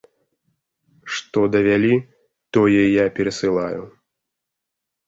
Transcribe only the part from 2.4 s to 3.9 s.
тое я перасылаю.